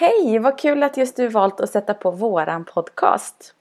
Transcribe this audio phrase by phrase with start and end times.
[0.00, 0.38] Hej!
[0.38, 3.54] Vad kul att just du valt att sätta på våran podcast.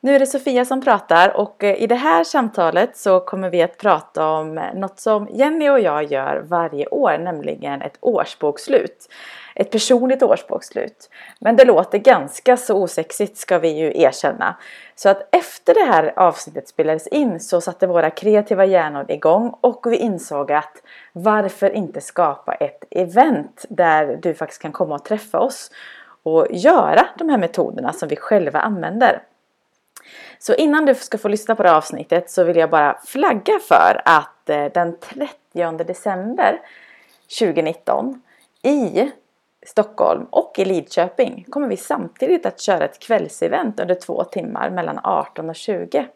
[0.00, 3.62] Nu är det Sofia som pratar och eh, i det här samtalet så kommer vi
[3.62, 9.08] att prata om eh, något som Jenny och jag gör varje år, nämligen ett årsbokslut
[9.54, 11.10] ett personligt årsbokslut.
[11.38, 14.56] Men det låter ganska så osexigt ska vi ju erkänna.
[14.94, 19.86] Så att efter det här avsnittet spelades in så satte våra kreativa hjärnor igång och
[19.86, 25.40] vi insåg att varför inte skapa ett event där du faktiskt kan komma och träffa
[25.40, 25.70] oss
[26.22, 29.22] och göra de här metoderna som vi själva använder.
[30.38, 33.58] Så innan du ska få lyssna på det här avsnittet så vill jag bara flagga
[33.68, 36.60] för att eh, den 30 december
[37.38, 38.22] 2019
[38.62, 39.10] i
[39.66, 45.00] Stockholm och i Lidköping kommer vi samtidigt att köra ett kvällsevent under två timmar mellan
[45.04, 46.06] 18 och 20.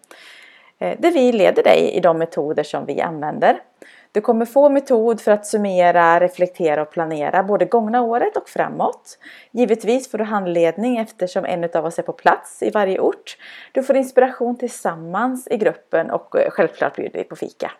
[0.78, 3.60] Eh, där vi leder dig i de metoder som vi använder.
[4.12, 9.18] Du kommer få metod för att summera, reflektera och planera både gångna året och framåt.
[9.50, 13.36] Givetvis får du handledning eftersom en av oss är på plats i varje ort.
[13.72, 17.70] Du får inspiration tillsammans i gruppen och eh, självklart bjuder vi på fika.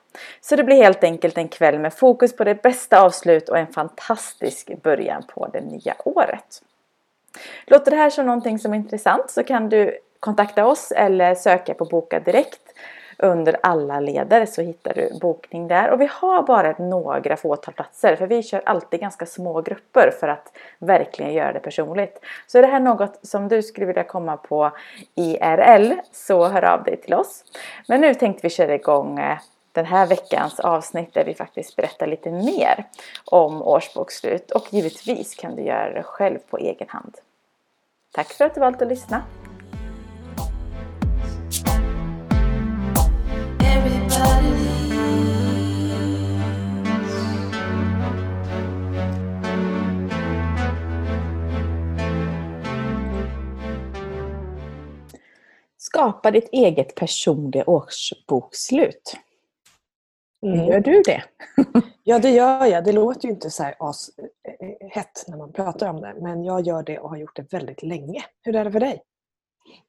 [0.40, 3.66] Så det blir helt enkelt en kväll med fokus på det bästa avslut och en
[3.66, 6.62] fantastisk början på det nya året.
[7.66, 11.74] Låter det här som någonting som är intressant så kan du kontakta oss eller söka
[11.74, 12.62] på Boka Direkt
[13.18, 15.90] under alla leder så hittar du bokning där.
[15.90, 20.28] Och vi har bara några fåtal platser för vi kör alltid ganska små grupper för
[20.28, 22.24] att verkligen göra det personligt.
[22.46, 24.70] Så är det här något som du skulle vilja komma på
[25.14, 27.44] IRL så hör av dig till oss.
[27.88, 29.38] Men nu tänkte vi köra igång eh,
[29.72, 32.84] den här veckans avsnitt där vi faktiskt berättar lite mer
[33.24, 37.14] om årsbokslut och givetvis kan du göra det själv på egen hand.
[38.12, 39.22] Tack för att du valt att lyssna!
[56.08, 59.16] Skapa ditt eget personliga årsbokslut.
[60.46, 60.66] Mm.
[60.66, 61.22] Gör du det?
[62.02, 62.84] ja, det gör jag.
[62.84, 66.44] Det låter ju inte så här as eh, hett när man pratar om det, men
[66.44, 68.24] jag gör det och har gjort det väldigt länge.
[68.42, 69.02] Hur är det för dig?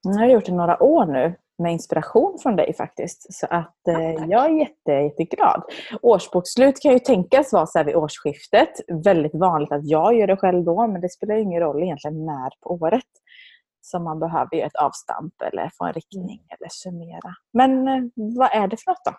[0.01, 3.33] Jag har gjort det några år nu med inspiration från dig faktiskt.
[3.33, 5.63] Så att eh, jag är jätte, jätteglad.
[6.01, 8.69] Årsbokslut kan ju tänkas vara så här vid årsskiftet.
[9.03, 12.49] Väldigt vanligt att jag gör det själv då, men det spelar ingen roll egentligen när
[12.61, 13.03] på året
[13.81, 16.47] som man behöver göra ett avstamp eller få en riktning mm.
[16.49, 17.35] eller summera.
[17.53, 19.13] Men eh, vad är det för något då?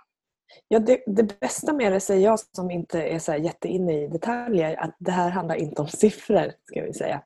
[0.69, 4.77] Ja, det, det, bästa med det säger jag som inte är så jätteinne i detaljer,
[4.77, 6.53] att det här handlar inte om siffror.
[6.65, 7.23] ska vi säga.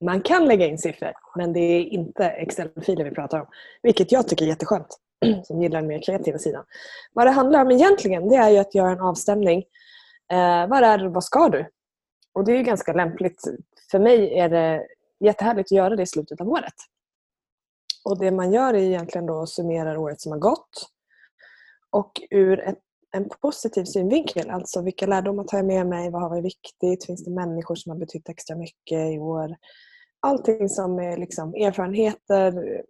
[0.00, 3.46] Man kan lägga in siffror, men det är inte Excel-filer vi pratar om.
[3.82, 4.98] Vilket jag tycker är jätteskönt,
[5.44, 6.64] som gillar den mer kreativa sidan.
[7.12, 9.58] Vad det handlar om egentligen, det är ju att göra en avstämning.
[10.32, 11.66] Eh, vad är det, vad ska du?
[12.34, 13.42] Och det är ganska lämpligt.
[13.90, 14.86] För mig är det
[15.24, 16.74] jättehärligt att göra det i slutet av året.
[18.04, 20.90] Och Det man gör är egentligen då att summera året som har gått.
[21.90, 22.78] Och ur ett,
[23.12, 26.10] en positiv synvinkel, alltså vilka lärdomar tar jag med mig?
[26.10, 27.06] Vad har varit viktigt?
[27.06, 29.56] Finns det människor som har betytt extra mycket i år?
[30.20, 32.82] Allting som är liksom erfarenheter,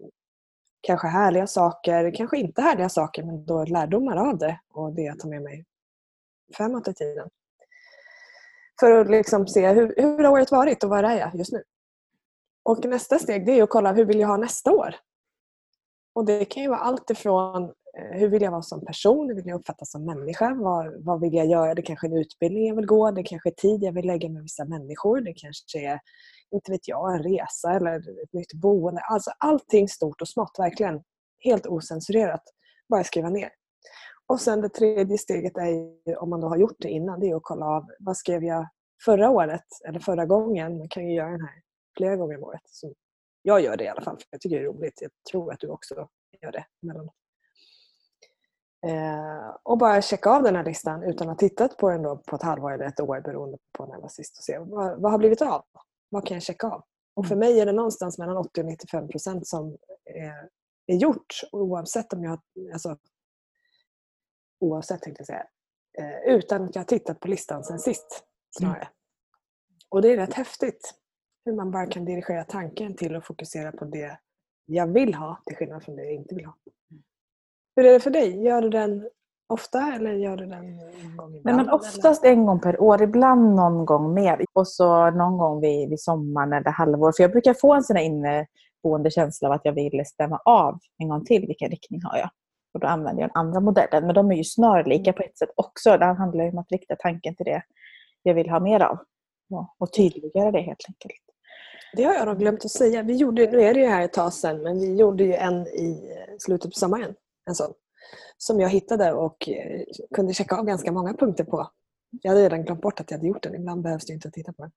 [0.80, 5.18] kanske härliga saker, kanske inte härliga saker men då lärdomar av det och det jag
[5.18, 5.64] tar med mig
[6.56, 7.28] framåt i tiden.
[8.80, 11.62] För att liksom se hur, hur har året varit och var är jag just nu?
[12.64, 14.94] Och nästa steg det är att kolla hur vill jag ha nästa år?
[16.14, 17.62] Och Det kan ju vara allt ifrån
[17.98, 19.28] eh, hur vill jag vara som person?
[19.28, 20.54] Hur vill jag uppfattas som människa?
[20.54, 21.74] Vad, vad vill jag göra?
[21.74, 23.10] Det kanske är en utbildning jag vill gå.
[23.10, 25.20] Det kanske är tid jag vill lägga med vissa människor.
[25.20, 26.00] Det kanske är,
[26.50, 29.00] inte vet jag, en resa eller ett nytt boende.
[29.00, 31.02] Alltså allting stort och smått, verkligen.
[31.38, 32.42] Helt osensurerat.
[32.88, 33.50] Bara skriva ner.
[34.26, 37.36] Och sen det tredje steget är, om man då har gjort det innan, det är
[37.36, 38.68] att kolla av vad skrev jag
[39.04, 40.78] förra året eller förra gången.
[40.78, 41.63] Man kan ju göra den här
[41.96, 42.62] flera gånger om året.
[42.64, 42.94] Så
[43.42, 45.00] jag gör det i alla fall, för jag tycker det är roligt.
[45.00, 46.08] Jag tror att du också
[46.42, 47.14] gör det emellanåt.
[48.86, 52.16] Eh, och bara checka av den här listan utan att ha tittat på den då
[52.16, 55.00] på ett halvår eller ett år beroende på när jag var sist och se vad,
[55.00, 55.64] vad har blivit av?
[56.08, 56.84] Vad kan jag checka av?
[57.14, 57.48] Och för mm.
[57.48, 60.48] mig är det någonstans mellan 80 och 95 procent som är,
[60.86, 62.40] är gjort oavsett om jag
[62.72, 62.96] alltså,
[64.60, 65.46] oavsett tänkte jag säga,
[65.98, 68.76] eh, utan att jag har tittat på listan sen sist snarare.
[68.76, 68.88] Mm.
[69.88, 70.94] Och det är rätt häftigt
[71.44, 74.18] hur man bara kan dirigera tanken till att fokusera på det
[74.66, 76.54] jag vill ha till skillnad från det jag inte vill ha.
[77.76, 78.42] Hur är det för dig?
[78.42, 79.08] Gör du den
[79.48, 81.44] ofta eller gör du den en gång ibland?
[81.44, 84.44] Nej, men oftast en gång per år, ibland någon gång mer.
[84.52, 87.12] Och så någon gång vid, vid sommaren eller halvår.
[87.16, 90.78] För jag brukar få en sån här inneboende känsla av att jag vill stämma av
[90.98, 91.46] en gång till.
[91.46, 92.30] Vilken riktning har jag?
[92.74, 94.06] Och då använder jag den andra modellen.
[94.06, 95.98] Men de är ju snarlika på ett sätt också.
[95.98, 97.62] Det handlar om att rikta tanken till det
[98.22, 98.98] jag vill ha mer av.
[99.78, 101.23] Och tydliggöra det helt enkelt.
[101.96, 103.02] Det har jag nog glömt att säga.
[103.02, 105.66] Vi gjorde, nu är det ju här ett tag sedan, men vi gjorde ju en
[105.66, 107.14] i slutet på sommaren.
[107.46, 107.72] En sån.
[108.38, 109.80] Som jag hittade och eh,
[110.14, 111.70] kunde checka av ganska många punkter på.
[112.22, 113.54] Jag hade redan glömt bort att jag hade gjort den.
[113.54, 114.72] Ibland behövs det inte att titta på den.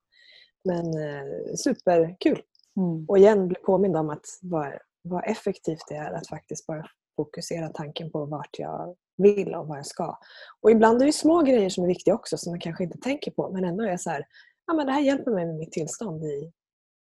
[0.65, 2.41] Men eh, superkul.
[2.77, 3.05] Mm.
[3.07, 6.85] Och igen bli påmind om att vad, vad effektivt det är att faktiskt bara
[7.15, 10.17] fokusera tanken på vart jag vill och vad jag ska.
[10.61, 13.31] Och ibland är det små grejer som är viktiga också som man kanske inte tänker
[13.31, 14.25] på men ändå är så här,
[14.67, 16.51] ja men det här hjälper mig med mitt tillstånd i,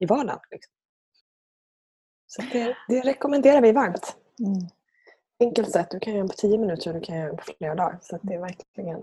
[0.03, 0.39] i vardagen.
[0.51, 0.73] Liksom.
[2.27, 4.17] Så det, det rekommenderar vi varmt.
[4.39, 4.53] Mm.
[5.39, 7.43] Enkelt sätt, du kan göra den på tio minuter och du kan göra den på
[7.57, 7.99] flera dagar.
[8.01, 8.95] Så det är verkligen,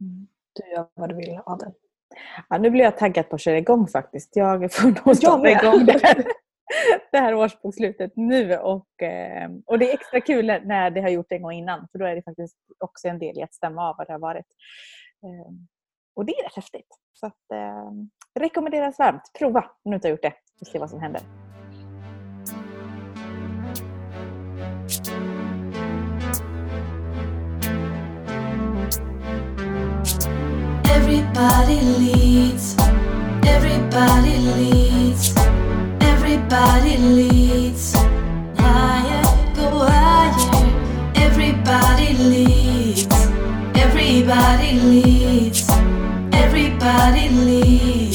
[0.00, 0.26] Mm.
[0.52, 1.72] du gör vad du vill av den.
[2.48, 4.36] Ja, nu blir jag taggad på att köra igång faktiskt.
[4.36, 5.62] Jag får nog starta med.
[5.62, 6.24] igång det här,
[7.12, 8.56] det här årsbokslutet nu.
[8.56, 11.88] Och, eh, och det är extra kul när- det har gjort det en gång innan.
[11.92, 14.20] För då är det faktiskt också en del i att stämma av vad det har
[14.20, 14.46] varit.
[15.22, 15.52] Eh,
[16.14, 16.88] Och det är rätt häftigt.
[17.12, 17.90] Så att, eh,
[18.40, 19.22] rekommenderas varmt.
[19.38, 21.22] Prova om du inte har gjort det och se vad som händer.
[30.84, 32.76] Everybody leads.
[33.46, 35.34] Everybody leads.
[36.00, 37.94] Everybody leads.
[38.58, 39.22] Higher,
[39.56, 40.64] go higher.
[41.16, 43.06] Everybody leads.
[43.76, 44.69] Everybody.
[46.90, 48.09] God leaves.